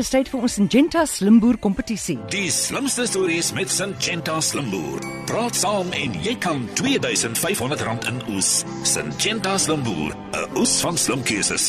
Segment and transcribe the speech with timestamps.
[0.00, 2.14] Dis tyd vir ons Syngenta Slimboer kompetisie.
[2.32, 5.02] Die slimste stories met Syngenta Slimboer.
[5.28, 8.62] Praat saam en jy kan R2500 in oes.
[8.88, 11.66] Syngenta Slimboer, 'n oes van slim keuses.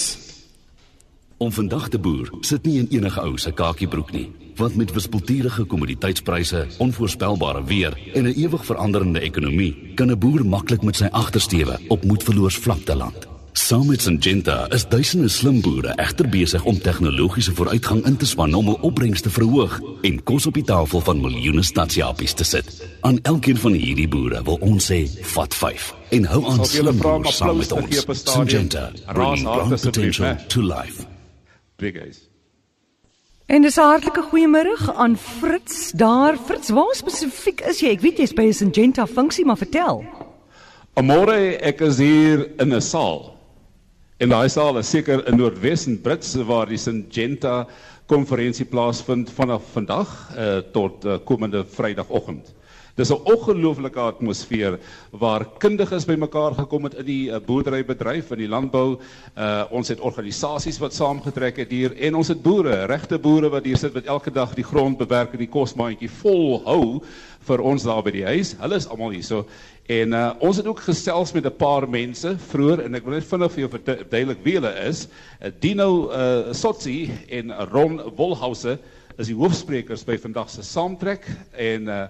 [1.43, 5.65] Om vandag te boer sit nie in enige ou se kakiebroek nie, want met wispelturige
[5.65, 11.79] kommoditeitspryse, onvoorspelbare weer en 'n ewig veranderende ekonomie, kan 'n boer maklik met sy agtersteewe
[11.87, 13.30] op moedverloors vlakte land.
[13.53, 18.53] Saam met Syngenta is duisende slim boere egter besig om tegnologiese vooruitgang in te span
[18.55, 19.73] om hul opbrengs te verhoog
[20.07, 22.69] en kos op die tafel van miljoene stadsjapies te sit.
[23.01, 25.01] Aan elkeen van hierdie boere wil ons sê,
[25.33, 28.05] vat 5 en hou aan slim boere saam met ons.
[28.23, 31.03] Syngenta, bringing ground potential to life.
[31.75, 32.23] Big guys.
[33.51, 36.37] En dis 'n hartlike goeiemôre aan Fritz daar.
[36.45, 37.89] Fritz, waar spesifiek is jy?
[37.89, 40.05] Ek weet jy's by 'n Syngenta funksie, maar vertel.
[40.93, 43.40] Amore, ek is hier in 'n saal.
[44.21, 47.63] En daai saal is seker in Noordwes en Brits waar die Syngenta
[48.11, 52.51] konferensie plaasvind vanaf vandag uh, tot uh, komende Vrydagoggend.
[52.99, 54.79] Dis 'n ongelooflike atmosfeer
[55.11, 58.99] waar kundiges bymekaar gekom het in die uh, boerderybedryf en die landbou.
[59.37, 63.65] Uh, ons het organisasies wat saamgetrek het hier en ons het boere, regte boere wat
[63.65, 67.01] hier sit wat elke dag die grond bewerk en die kosmaandjie vol hou
[67.47, 68.55] vir ons daar by die huis.
[68.59, 69.23] Hulle is almal hier.
[69.23, 69.45] So
[69.91, 73.25] En uh, ons het ook gesels met 'n paar mense vroeër en ek wil net
[73.25, 75.07] vinnig vir jou verduidelik wie hulle is.
[75.41, 78.77] Uh, Dino uh, Sotsi en Ron Wolhause
[79.17, 82.03] is die hoofsprekers by vandag se saamtrek en uh,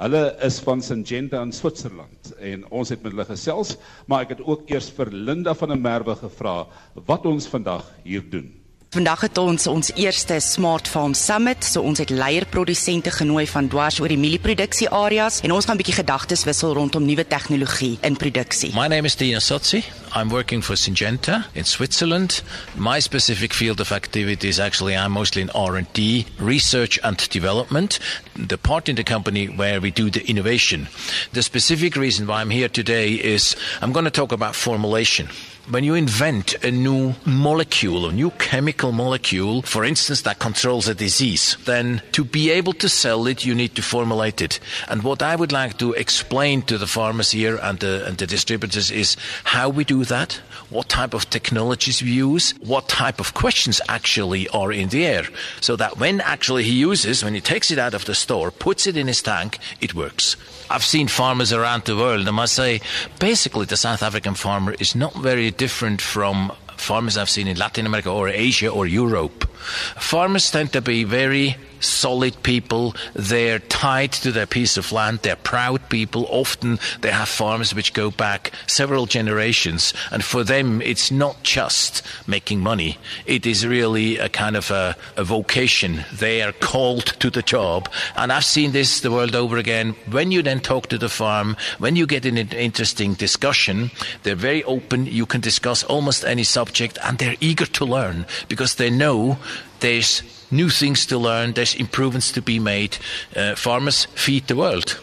[0.00, 4.44] hulle is van Syngenta in Switserland en ons het met hulle gesels, maar ek het
[4.44, 6.64] ook eers vir Linda van der Merwe gevra
[7.06, 8.52] wat ons vandag hier doen.
[8.94, 13.98] Vandag het ons ons eerste Smart Farm Summit, so ons het leierprodusente genooi van dwars
[13.98, 18.16] oor die mielieproduksie areas en ons gaan 'n bietjie gedagtes wissel rondom nuwe tegnologie in
[18.16, 18.70] produksie.
[18.74, 19.82] My name is Dina Sotsi.
[20.16, 22.40] I'm working for Syngenta in Switzerland.
[22.76, 27.98] My specific field of activity is actually I'm mostly in R&D, research and development,
[28.36, 30.86] the part in the company where we do the innovation.
[31.32, 35.28] The specific reason why I'm here today is I'm going to talk about formulation
[35.68, 40.94] when you invent a new molecule, a new chemical molecule, for instance, that controls a
[40.94, 44.60] disease, then to be able to sell it, you need to formulate it.
[44.88, 48.26] And what I would like to explain to the farmers here and the, and the
[48.26, 50.34] distributors is how we do that,
[50.70, 55.24] what type of technologies we use, what type of questions actually are in the air,
[55.60, 58.86] so that when actually he uses, when he takes it out of the store, puts
[58.86, 60.36] it in his tank, it works.
[60.70, 62.20] I've seen farmers around the world.
[62.20, 62.80] And I must say,
[63.18, 67.86] basically, the South African farmer is not very different from farmers I've seen in Latin
[67.86, 69.48] America or Asia or Europe.
[69.96, 72.94] Farmers tend to be very solid people.
[73.14, 75.20] They're tied to their piece of land.
[75.22, 76.26] They're proud people.
[76.28, 79.92] Often they have farms which go back several generations.
[80.10, 82.98] And for them, it's not just making money.
[83.26, 86.04] It is really a kind of a, a vocation.
[86.12, 87.90] They are called to the job.
[88.16, 89.94] And I've seen this the world over again.
[90.10, 93.90] When you then talk to the farm, when you get in an interesting discussion,
[94.22, 95.06] they're very open.
[95.06, 99.38] You can discuss almost any subject and they're eager to learn because they know
[99.80, 102.96] there's new things to learn, there's improvements to be made.
[103.36, 105.00] Uh, farmers feed the world.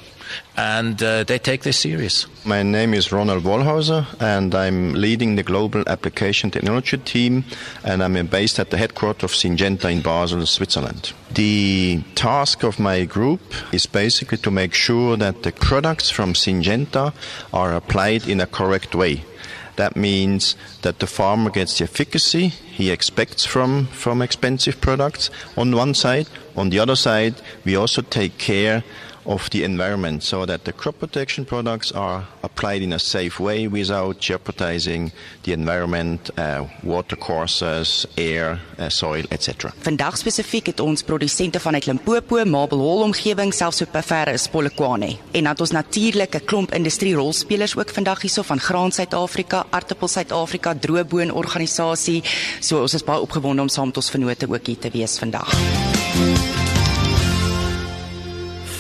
[0.56, 2.26] And uh, they take this serious.
[2.46, 7.44] My name is Ronald Wallhauser, and I'm leading the global application technology team,
[7.84, 11.14] and I'm based at the headquarters of Syngenta in Basel, Switzerland.
[11.34, 13.42] The task of my group
[13.74, 17.14] is basically to make sure that the products from Syngenta
[17.54, 19.24] are applied in a correct way.
[19.76, 25.76] That means that the farmer gets the efficacy he expects from, from expensive products on
[25.76, 26.28] one side.
[26.56, 28.84] On the other side, we also take care
[29.26, 33.68] of the environment so that the crop protection products are applied in a safe way
[33.68, 35.12] without jeopardizing
[35.44, 39.72] the environment, uh, water courses, air, uh, soil, etc.
[39.82, 45.18] Vandag spesifiek het ons produsente vanuit Limpopo, Mabel Hall omgewing selfs op ver is Polokwane.
[45.32, 49.66] En dan het ons natuurlik 'n klomp industrie rolspelers ook vandag hierso van Graan Suid-Afrika,
[49.70, 52.24] Aartappel Suid-Afrika, Droëboon organisasie.
[52.60, 55.50] So ons is baie opgewonde om saam met ons vennote ook hier te wees vandag.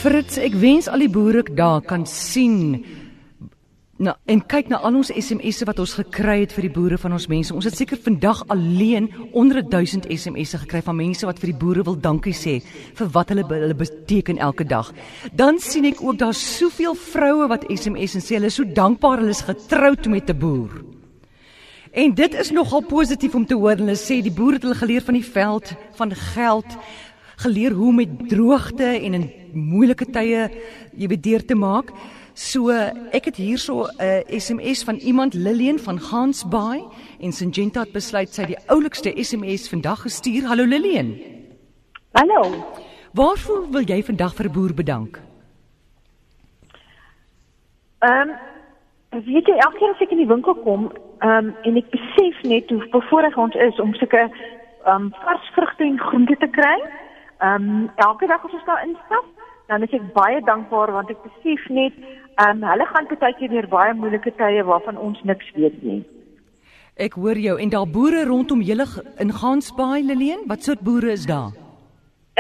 [0.02, 2.82] Fritz, ek wens al die boere daar kan sien
[4.02, 7.14] Nou, en kyk na al ons SMS'e wat ons gekry het vir die boere van
[7.14, 7.54] ons mense.
[7.54, 11.86] Ons het seker vandag alleen onder 1000 SMS'e gekry van mense wat vir die boere
[11.86, 12.56] wil dankie sê
[12.98, 14.90] vir wat hulle hulle beteken elke dag.
[15.38, 19.22] Dan sien ek ook daar's soveel vroue wat SMS en sê hulle is so dankbaar
[19.22, 20.82] hulle is getroud met 'n boer.
[21.92, 23.78] En dit is nogal positief om te hoor.
[23.78, 26.78] Hulle sê die boere het hulle geleer van die veld, van geld,
[27.44, 30.50] geleer hoe met droogte en in moeilike tye
[30.94, 31.92] jy weet deur te maak.
[32.34, 36.84] So ek het hierso 'n uh, SMS van iemand Lillian van Gansbaai
[37.20, 40.48] en Syngenta het besluit sy die oulikste SMS vandag gestuur.
[40.48, 41.16] Hallo Lillian.
[42.14, 42.66] Hallo.
[43.14, 45.20] Waarvoor wil jy vandag vir boer bedank?
[48.00, 48.36] Ehm um,
[49.26, 52.42] weet jy elke keer as ek in die winkel kom, ehm um, en ek besef
[52.44, 56.78] net hoe bevoorreg ons is om sulke ehm um, vars vrugte en groente te kry.
[57.42, 59.26] Ehm um, elke dag as ons daar instap,
[59.68, 61.94] dan is ek baie dankbaar want ek besef net
[62.36, 66.04] ehm um, hulle gaan baie keer deur baie moeilike tye waarvan ons niks weet nie.
[67.02, 68.86] Ek hoor jou en daar boere rondom julle
[69.18, 71.50] in Gansbaai Leleen, wat soort boere is daar?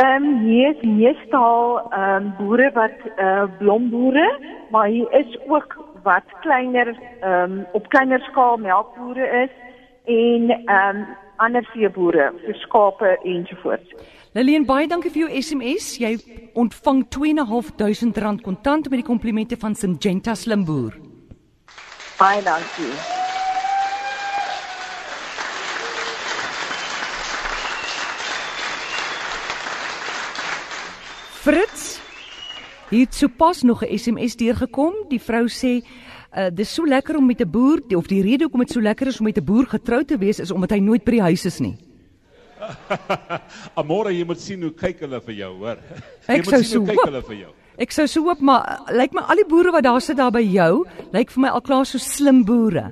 [0.03, 4.27] Ehm um, hier is meestal ehm um, boere wat eh uh, blomboere,
[4.71, 9.53] maar hier is ook wat kleiner ehm um, op kleiner skaal melkboere is
[10.06, 11.06] en ehm um,
[11.41, 13.93] ander veeboere vir skape ensovoorts.
[14.38, 15.95] Lillian, baie dankie vir jou SMS.
[15.99, 16.13] Jy
[16.55, 20.95] ontvang 2.500 rand kontant met die komplimente van Syngenta Slimboer.
[22.19, 22.93] Baie dankie.
[31.41, 31.97] Fritz,
[32.91, 34.93] hier het sopas nog 'n SMS deurgekom.
[35.09, 35.81] Die vrou sê
[36.35, 39.07] uh, dis so lekker om met 'n boer of die rede hoekom dit so lekker
[39.07, 41.45] is om met 'n boer getrou te wees is omdat hy nooit by die huis
[41.45, 41.77] is nie.
[43.79, 45.77] Amore, jy moet sien hoe kyk hulle vir jou, hoor.
[46.27, 47.09] Ek jy moet sou sien hoe so kyk hoop.
[47.09, 47.51] hulle vir jou.
[47.77, 50.31] Ek sou so hoop maar uh, lyk my al die boere wat daar sit daar
[50.31, 52.91] by jou, lyk vir my al klaar so slim boere.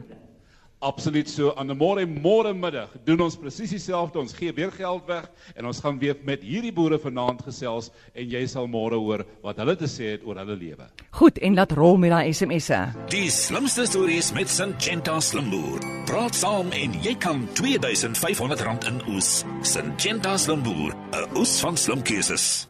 [0.81, 1.53] Absoluut so.
[1.55, 4.19] Aan 'n môre môre middag doen ons presies dieselfde.
[4.19, 8.29] Ons gee weer geld weg en ons gaan weer met hierdie boere vanaand gesels en
[8.29, 10.87] jy sal môre hoor wat hulle te sê het oor hulle lewe.
[11.11, 12.93] Goed en laat rol met daai SMS'e.
[13.09, 15.79] Die slimste stories met Syngenta Slimboer.
[16.05, 19.43] Praat saam en jy kan R2500 in oes.
[19.61, 22.68] Syngenta Slimboer, 'n oes van slim keuses.